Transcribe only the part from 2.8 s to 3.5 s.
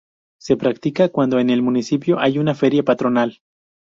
patronal.